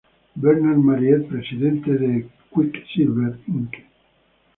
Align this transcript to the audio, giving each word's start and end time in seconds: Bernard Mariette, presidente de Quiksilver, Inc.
Bernard 0.35 0.79
Mariette, 0.79 1.27
presidente 1.29 1.91
de 1.91 2.27
Quiksilver, 2.51 3.37
Inc. 3.47 3.75